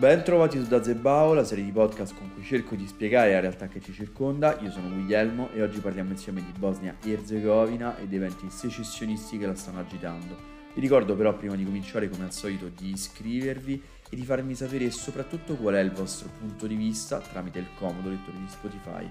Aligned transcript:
Ben 0.00 0.24
trovati 0.24 0.58
su 0.58 0.66
Dazebao, 0.66 1.34
la 1.34 1.44
serie 1.44 1.62
di 1.62 1.72
podcast 1.72 2.16
con 2.16 2.32
cui 2.32 2.42
cerco 2.42 2.74
di 2.74 2.86
spiegare 2.86 3.32
la 3.34 3.40
realtà 3.40 3.68
che 3.68 3.82
ci 3.82 3.92
circonda. 3.92 4.58
Io 4.62 4.70
sono 4.70 4.88
Guglielmo 4.88 5.50
e 5.52 5.60
oggi 5.60 5.78
parliamo 5.78 6.12
insieme 6.12 6.42
di 6.42 6.58
Bosnia 6.58 6.96
e 7.04 7.12
Erzegovina 7.12 7.98
e 7.98 8.06
dei 8.06 8.16
eventi 8.16 8.48
secessionisti 8.48 9.36
che 9.36 9.44
la 9.44 9.54
stanno 9.54 9.80
agitando. 9.80 10.34
Vi 10.72 10.80
ricordo 10.80 11.14
però 11.14 11.36
prima 11.36 11.54
di 11.54 11.66
cominciare 11.66 12.08
come 12.08 12.24
al 12.24 12.32
solito 12.32 12.70
di 12.74 12.92
iscrivervi 12.92 13.82
e 14.08 14.16
di 14.16 14.24
farmi 14.24 14.54
sapere 14.54 14.90
soprattutto 14.90 15.54
qual 15.56 15.74
è 15.74 15.80
il 15.80 15.92
vostro 15.92 16.30
punto 16.38 16.66
di 16.66 16.76
vista 16.76 17.18
tramite 17.18 17.58
il 17.58 17.68
comodo 17.76 18.08
lettore 18.08 18.38
di 18.38 18.48
Spotify. 18.48 19.10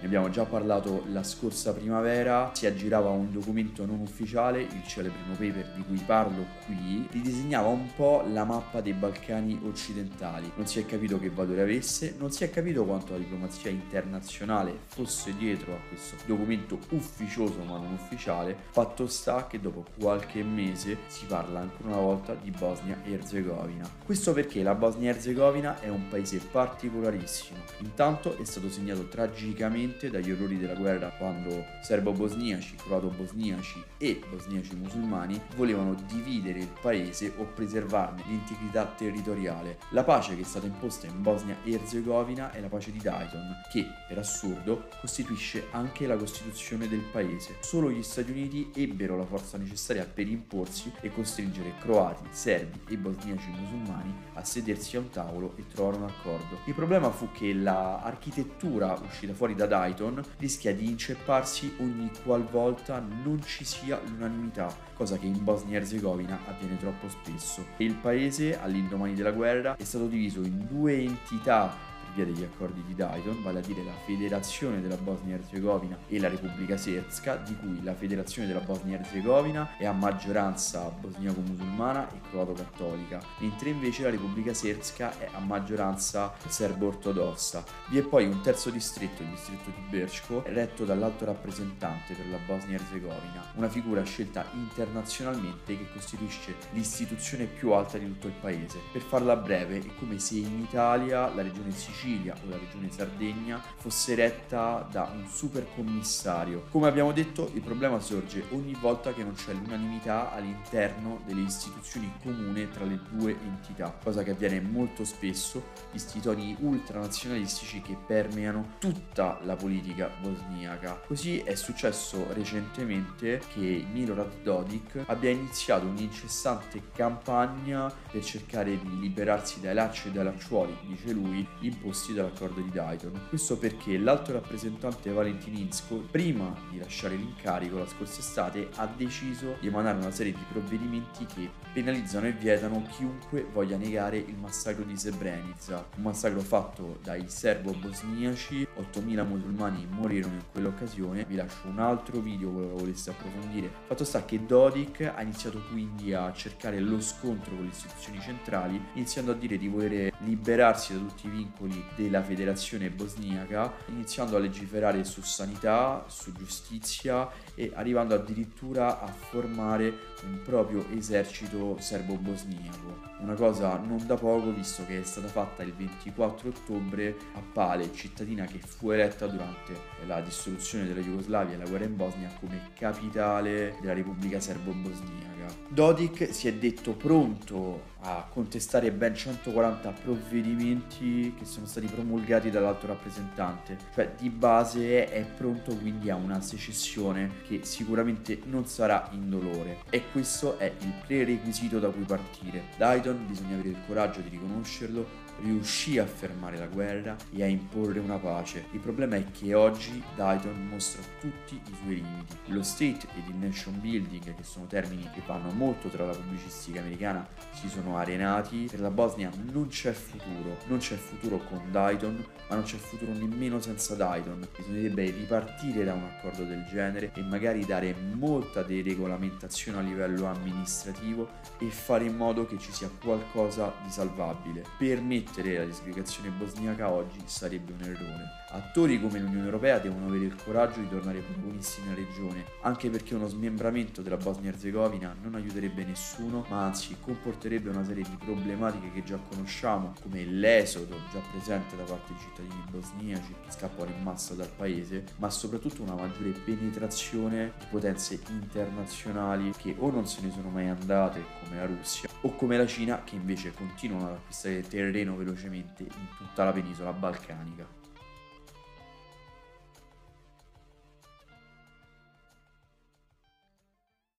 Ne 0.00 0.06
abbiamo 0.06 0.30
già 0.30 0.46
parlato 0.46 1.04
la 1.12 1.22
scorsa 1.22 1.74
primavera, 1.74 2.52
si 2.54 2.64
aggirava 2.64 3.10
un 3.10 3.30
documento 3.30 3.84
non 3.84 4.00
ufficiale, 4.00 4.62
il 4.62 4.82
celebre 4.86 5.18
no 5.26 5.32
paper 5.34 5.72
di 5.76 5.84
cui 5.86 6.02
parlo 6.06 6.46
qui, 6.64 7.06
ridisegnava 7.10 7.68
un 7.68 7.92
po' 7.94 8.24
la 8.32 8.44
mappa 8.44 8.80
dei 8.80 8.94
Balcani 8.94 9.60
occidentali. 9.62 10.50
Non 10.56 10.66
si 10.66 10.78
è 10.78 10.86
capito 10.86 11.18
che 11.18 11.28
valore 11.28 11.60
avesse, 11.60 12.14
non 12.18 12.32
si 12.32 12.44
è 12.44 12.50
capito 12.50 12.86
quanto 12.86 13.12
la 13.12 13.18
diplomazia 13.18 13.70
internazionale 13.70 14.74
fosse 14.86 15.36
dietro 15.36 15.74
a 15.74 15.78
questo 15.86 16.16
documento 16.24 16.78
ufficioso 16.92 17.62
ma 17.64 17.76
non 17.76 17.92
ufficiale. 17.92 18.56
Fatto 18.70 19.06
sta 19.06 19.46
che 19.46 19.60
dopo 19.60 19.84
qualche 20.00 20.42
mese 20.42 20.96
si 21.08 21.26
parla 21.26 21.60
ancora 21.60 21.88
una 21.90 22.00
volta 22.00 22.34
di 22.34 22.50
Bosnia 22.50 23.02
e 23.04 23.12
Erzegovina. 23.12 23.86
Questo 24.02 24.32
perché 24.32 24.62
la 24.62 24.74
Bosnia 24.74 25.10
e 25.10 25.14
Erzegovina 25.14 25.78
è 25.78 25.90
un 25.90 26.08
paese 26.08 26.38
particolarissimo. 26.38 27.58
Intanto 27.80 28.38
è 28.38 28.44
stato 28.44 28.70
segnato 28.70 29.06
tragicamente 29.06 29.88
sicuramente 29.90 30.10
dagli 30.10 30.30
orrori 30.30 30.58
della 30.58 30.74
guerra 30.74 31.08
quando 31.08 31.64
serbo-bosniaci, 31.80 32.76
croato-bosniaci 32.76 33.84
e 33.98 34.20
bosniaci 34.30 34.76
musulmani 34.76 35.40
volevano 35.56 35.94
dividere 36.06 36.60
il 36.60 36.70
paese 36.80 37.32
o 37.36 37.44
preservarne 37.44 38.22
l'integrità 38.26 38.86
territoriale. 38.86 39.78
La 39.90 40.04
pace 40.04 40.36
che 40.36 40.42
è 40.42 40.44
stata 40.44 40.66
imposta 40.66 41.06
in 41.06 41.20
Bosnia 41.20 41.56
e 41.64 41.72
Erzegovina 41.72 42.52
è 42.52 42.60
la 42.60 42.68
pace 42.68 42.92
di 42.92 42.98
Dayton, 42.98 43.62
che 43.70 43.84
per 44.08 44.18
assurdo 44.18 44.88
costituisce 45.00 45.66
anche 45.72 46.06
la 46.06 46.16
costituzione 46.16 46.88
del 46.88 47.02
paese. 47.10 47.56
Solo 47.60 47.90
gli 47.90 48.02
Stati 48.02 48.30
Uniti 48.30 48.70
ebbero 48.74 49.16
la 49.16 49.26
forza 49.26 49.58
necessaria 49.58 50.04
per 50.04 50.28
imporsi 50.28 50.92
e 51.00 51.10
costringere 51.10 51.74
croati, 51.80 52.24
serbi 52.30 52.80
e 52.88 52.96
bosniaci 52.96 53.50
musulmani 53.50 54.14
a 54.34 54.44
sedersi 54.44 54.96
a 54.96 55.00
un 55.00 55.10
tavolo 55.10 55.54
e 55.56 55.66
trovare 55.72 55.96
un 55.96 56.04
accordo. 56.04 56.58
Il 56.66 56.74
problema 56.74 57.10
fu 57.10 57.30
che 57.32 57.52
l'architettura 57.52 58.98
uscita 59.04 59.34
fuori 59.34 59.54
da 59.54 59.66
Dayton 59.66 59.79
Brighton 59.80 60.22
rischia 60.36 60.74
di 60.74 60.90
incepparsi 60.90 61.74
ogni 61.78 62.10
qualvolta 62.22 62.98
non 62.98 63.42
ci 63.42 63.64
sia 63.64 63.98
l'unanimità, 64.04 64.74
cosa 64.94 65.16
che 65.16 65.24
in 65.24 65.42
Bosnia 65.42 65.78
e 65.78 65.80
Erzegovina 65.80 66.38
avviene 66.46 66.76
troppo 66.76 67.08
spesso. 67.08 67.64
Il 67.78 67.94
paese, 67.94 68.60
all'indomani 68.60 69.14
della 69.14 69.32
guerra, 69.32 69.76
è 69.76 69.84
stato 69.84 70.06
diviso 70.06 70.42
in 70.42 70.66
due 70.68 71.00
entità 71.00 71.74
via 72.14 72.24
degli 72.24 72.42
accordi 72.42 72.82
di 72.86 72.94
Dayton, 72.94 73.42
vale 73.42 73.60
a 73.60 73.62
dire 73.62 73.82
la 73.84 73.94
Federazione 74.04 74.80
della 74.80 74.96
Bosnia-Herzegovina 74.96 75.98
e 76.08 76.18
la 76.18 76.28
Repubblica 76.28 76.76
Serbska, 76.76 77.36
di 77.36 77.56
cui 77.56 77.82
la 77.82 77.94
Federazione 77.94 78.48
della 78.48 78.60
Bosnia-Herzegovina 78.60 79.76
è 79.76 79.86
a 79.86 79.92
maggioranza 79.92 80.88
bosniaco-musulmana 80.88 82.08
e 82.10 82.20
croato-cattolica, 82.30 83.20
mentre 83.38 83.70
invece 83.70 84.02
la 84.02 84.10
Repubblica 84.10 84.52
Serbska 84.52 85.18
è 85.18 85.28
a 85.32 85.38
maggioranza 85.38 86.34
serbo-ortodossa. 86.46 87.64
Vi 87.88 87.98
è 87.98 88.02
poi 88.02 88.26
un 88.26 88.40
terzo 88.40 88.70
distretto, 88.70 89.22
il 89.22 89.28
distretto 89.28 89.70
di 89.70 89.82
Berchko, 89.88 90.42
retto 90.46 90.84
dall'alto 90.84 91.24
rappresentante 91.24 92.14
per 92.14 92.28
la 92.28 92.38
Bosnia-Herzegovina, 92.44 93.52
una 93.54 93.68
figura 93.68 94.02
scelta 94.02 94.46
internazionalmente 94.52 95.76
che 95.76 95.86
costituisce 95.92 96.56
l'istituzione 96.72 97.44
più 97.44 97.72
alta 97.72 97.98
di 97.98 98.06
tutto 98.06 98.26
il 98.26 98.34
paese. 98.40 98.78
Per 98.92 99.02
farla 99.02 99.36
breve, 99.36 99.78
è 99.78 99.94
come 99.98 100.18
se 100.18 100.36
in 100.36 100.60
Italia 100.60 101.32
la 101.32 101.42
regione 101.42 101.70
Sicilia 101.70 101.99
Sicilia 102.00 102.34
o 102.34 102.48
la 102.48 102.56
regione 102.56 102.90
Sardegna 102.90 103.62
fosse 103.76 104.14
retta 104.14 104.88
da 104.90 105.10
un 105.12 105.28
super 105.28 105.66
commissario. 105.74 106.64
Come 106.70 106.88
abbiamo 106.88 107.12
detto, 107.12 107.50
il 107.52 107.60
problema 107.60 108.00
sorge 108.00 108.44
ogni 108.52 108.74
volta 108.80 109.12
che 109.12 109.22
non 109.22 109.34
c'è 109.34 109.52
l'unanimità 109.52 110.32
all'interno 110.32 111.20
delle 111.26 111.42
istituzioni 111.42 112.10
comuni 112.22 112.70
tra 112.70 112.84
le 112.84 113.00
due 113.10 113.36
entità, 113.44 113.94
cosa 114.02 114.22
che 114.22 114.30
avviene 114.30 114.60
molto 114.60 115.04
spesso, 115.04 115.62
visti 115.92 116.18
i 116.18 116.20
toni 116.22 116.56
ultranazionalistici 116.58 117.82
che 117.82 117.98
permeano 118.06 118.76
tutta 118.78 119.38
la 119.42 119.56
politica 119.56 120.10
bosniaca. 120.22 121.02
Così 121.06 121.40
è 121.40 121.54
successo 121.54 122.32
recentemente 122.32 123.42
che 123.52 123.84
Milorad 123.92 124.40
Dodik 124.42 125.02
abbia 125.06 125.30
iniziato 125.30 125.84
un'incessante 125.84 126.82
campagna 126.94 127.92
per 128.10 128.24
cercare 128.24 128.78
di 128.78 128.98
liberarsi 129.00 129.60
dai 129.60 129.74
lacci 129.74 130.08
e 130.08 130.12
dai 130.12 130.24
lacciuoli, 130.24 130.74
dice 130.86 131.12
lui, 131.12 131.46
imposti 131.60 131.88
imposti 131.90 132.14
dall'accordo 132.14 132.60
di 132.60 132.70
Dayton. 132.70 133.20
Questo 133.28 133.58
perché 133.58 133.98
l'alto 133.98 134.32
rappresentante 134.32 135.10
Valentin 135.10 135.56
Insko, 135.56 135.96
prima 135.96 136.54
di 136.70 136.78
lasciare 136.78 137.16
l'incarico 137.16 137.78
la 137.78 137.86
scorsa 137.86 138.20
estate, 138.20 138.68
ha 138.76 138.86
deciso 138.86 139.56
di 139.60 139.66
emanare 139.66 139.98
una 139.98 140.12
serie 140.12 140.32
di 140.32 140.44
provvedimenti 140.48 141.26
che 141.26 141.50
penalizzano 141.72 142.28
e 142.28 142.32
vietano 142.32 142.86
chiunque 142.90 143.46
voglia 143.52 143.76
negare 143.76 144.18
il 144.18 144.36
massacro 144.36 144.84
di 144.84 144.96
Srebrenica, 144.96 145.84
un 145.96 146.02
massacro 146.02 146.40
fatto 146.40 146.98
dai 147.02 147.24
serbo-bosniaci, 147.28 148.66
8.000 148.78 149.26
musulmani 149.26 149.86
morirono 149.90 150.34
in 150.34 150.44
quell'occasione, 150.52 151.24
vi 151.24 151.34
lascio 151.34 151.68
un 151.68 151.80
altro 151.80 152.20
video 152.20 152.50
se 152.50 152.60
lo 152.60 152.76
voleste 152.76 153.10
approfondire. 153.10 153.70
Fatto 153.86 154.04
sta 154.04 154.24
che 154.24 154.44
Dodik 154.44 155.12
ha 155.14 155.22
iniziato 155.22 155.60
quindi 155.70 156.14
a 156.14 156.32
cercare 156.32 156.78
lo 156.78 157.00
scontro 157.00 157.54
con 157.54 157.64
le 157.64 157.70
istituzioni 157.70 158.20
centrali, 158.20 158.80
iniziando 158.94 159.32
a 159.32 159.34
dire 159.34 159.58
di 159.58 159.68
voler 159.68 160.12
liberarsi 160.20 160.92
da 160.92 161.00
tutti 161.00 161.26
i 161.26 161.30
vincoli 161.30 161.79
della 161.94 162.22
federazione 162.22 162.90
bosniaca, 162.90 163.72
iniziando 163.86 164.36
a 164.36 164.38
legiferare 164.38 165.04
su 165.04 165.22
sanità, 165.22 166.04
su 166.08 166.32
giustizia 166.32 167.28
e 167.54 167.70
arrivando 167.74 168.14
addirittura 168.14 169.00
a 169.00 169.06
formare 169.06 170.08
un 170.24 170.40
proprio 170.42 170.86
esercito 170.90 171.76
serbo-bosniaco. 171.78 173.08
Una 173.20 173.34
cosa 173.34 173.76
non 173.76 174.06
da 174.06 174.16
poco 174.16 174.52
visto 174.52 174.84
che 174.86 175.00
è 175.00 175.04
stata 175.04 175.28
fatta 175.28 175.62
il 175.62 175.74
24 175.74 176.48
ottobre 176.48 177.16
a 177.34 177.40
Pale, 177.52 177.92
cittadina 177.92 178.44
che 178.44 178.58
fu 178.58 178.90
eletta 178.90 179.26
durante 179.26 179.74
la 180.06 180.20
dissoluzione 180.20 180.86
della 180.86 181.00
Jugoslavia 181.00 181.54
e 181.54 181.58
la 181.58 181.68
guerra 181.68 181.84
in 181.84 181.96
Bosnia 181.96 182.32
come 182.38 182.70
capitale 182.74 183.76
della 183.80 183.94
Repubblica 183.94 184.40
Serbo-Bosniaca. 184.40 185.28
Dodik 185.68 186.32
si 186.32 186.48
è 186.48 186.54
detto 186.54 186.92
pronto 186.94 187.89
a 188.02 188.26
contestare 188.30 188.90
ben 188.92 189.14
140 189.14 189.90
provvedimenti 190.02 191.34
che 191.36 191.44
sono 191.44 191.66
stati 191.66 191.86
promulgati 191.86 192.50
dall'alto 192.50 192.86
rappresentante, 192.86 193.76
cioè 193.94 194.12
di 194.16 194.30
base 194.30 195.08
è 195.08 195.24
pronto 195.24 195.74
quindi 195.76 196.10
a 196.10 196.16
una 196.16 196.40
secessione 196.40 197.42
che 197.46 197.60
sicuramente 197.64 198.40
non 198.44 198.66
sarà 198.66 199.08
indolore 199.12 199.80
e 199.90 200.04
questo 200.10 200.58
è 200.58 200.72
il 200.80 200.92
prerequisito 201.06 201.78
da 201.78 201.90
cui 201.90 202.04
partire. 202.04 202.64
Dayton 202.76 203.26
bisogna 203.26 203.54
avere 203.54 203.70
il 203.70 203.78
coraggio 203.86 204.20
di 204.20 204.28
riconoscerlo, 204.30 205.28
riuscì 205.42 205.98
a 205.98 206.06
fermare 206.06 206.58
la 206.58 206.66
guerra 206.66 207.16
e 207.34 207.42
a 207.42 207.46
imporre 207.46 207.98
una 207.98 208.18
pace. 208.18 208.66
Il 208.72 208.80
problema 208.80 209.16
è 209.16 209.24
che 209.30 209.54
oggi 209.54 210.02
Dayton 210.14 210.68
mostra 210.68 211.02
tutti 211.18 211.54
i 211.54 211.76
suoi 211.82 211.94
limiti. 211.96 212.36
Lo 212.46 212.62
state 212.62 213.08
ed 213.16 213.28
il 213.28 213.36
nation 213.36 213.80
building, 213.80 214.34
che 214.34 214.42
sono 214.42 214.66
termini 214.66 215.08
che 215.14 215.22
vanno 215.26 215.50
molto 215.52 215.88
tra 215.88 216.04
la 216.06 216.12
pubblicistica 216.12 216.80
americana, 216.80 217.26
si 217.52 217.68
sono 217.68 217.89
arenati. 217.96 218.66
Per 218.70 218.80
la 218.80 218.90
Bosnia 218.90 219.30
non 219.52 219.68
c'è 219.68 219.92
futuro, 219.92 220.58
non 220.66 220.78
c'è 220.78 220.96
futuro 220.96 221.38
con 221.38 221.60
Dayton, 221.70 222.24
ma 222.48 222.54
non 222.54 222.64
c'è 222.64 222.76
futuro 222.76 223.12
nemmeno 223.12 223.60
senza 223.60 223.94
Dayton. 223.94 224.46
Bisognerebbe 224.56 225.10
ripartire 225.10 225.84
da 225.84 225.94
un 225.94 226.04
accordo 226.04 226.44
del 226.44 226.64
genere 226.66 227.12
e 227.14 227.22
magari 227.22 227.64
dare 227.64 227.94
molta 228.14 228.62
deregolamentazione 228.62 229.78
a 229.78 229.82
livello 229.82 230.26
amministrativo 230.26 231.28
e 231.58 231.66
fare 231.66 232.04
in 232.04 232.16
modo 232.16 232.46
che 232.46 232.58
ci 232.58 232.72
sia 232.72 232.90
qualcosa 233.02 233.72
di 233.82 233.90
salvabile. 233.90 234.64
Permettere 234.78 235.58
la 235.58 235.64
disgregazione 235.64 236.30
bosniaca 236.30 236.90
oggi 236.90 237.18
sarebbe 237.24 237.72
un 237.72 237.82
errore. 237.82 238.38
Attori 238.52 239.00
come 239.00 239.20
l'Unione 239.20 239.44
Europea 239.44 239.78
devono 239.78 240.06
avere 240.06 240.24
il 240.24 240.34
coraggio 240.34 240.80
di 240.80 240.88
tornare 240.88 241.20
protagonisti 241.20 241.82
nella 241.82 241.94
regione, 241.94 242.44
anche 242.62 242.90
perché 242.90 243.14
uno 243.14 243.28
smembramento 243.28 244.02
della 244.02 244.16
Bosnia-Herzegovina 244.16 245.14
non 245.22 245.36
aiuterebbe 245.36 245.84
nessuno, 245.84 246.44
ma 246.48 246.64
anzi 246.64 246.96
comporterebbe 247.00 247.70
una 247.80 247.88
serie 247.88 248.04
di 248.04 248.16
problematiche 248.16 248.92
che 248.92 249.02
già 249.02 249.18
conosciamo, 249.28 249.94
come 250.02 250.24
l'esodo 250.24 250.96
già 251.10 251.20
presente 251.30 251.76
da 251.76 251.84
parte 251.84 252.12
dei 252.12 252.22
cittadini 252.22 252.64
bosniaci 252.70 253.34
che 253.42 253.50
scappano 253.50 253.90
in 253.90 254.02
massa 254.02 254.34
dal 254.34 254.50
paese, 254.54 255.04
ma 255.16 255.30
soprattutto 255.30 255.82
una 255.82 255.94
maggiore 255.94 256.30
penetrazione 256.30 257.52
di 257.58 257.66
potenze 257.70 258.20
internazionali 258.28 259.52
che 259.56 259.74
o 259.78 259.90
non 259.90 260.06
se 260.06 260.20
ne 260.20 260.30
sono 260.30 260.50
mai 260.50 260.68
andate, 260.68 261.24
come 261.42 261.56
la 261.56 261.66
Russia, 261.66 262.08
o 262.20 262.34
come 262.34 262.56
la 262.56 262.66
Cina, 262.66 263.02
che 263.02 263.16
invece 263.16 263.52
continuano 263.52 264.08
ad 264.08 264.14
acquistare 264.14 264.60
terreno 264.60 265.16
velocemente 265.16 265.82
in 265.82 266.06
tutta 266.18 266.44
la 266.44 266.52
penisola 266.52 266.92
balcanica. 266.92 267.79